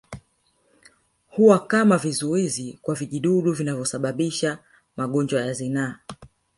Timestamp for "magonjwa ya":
4.97-5.53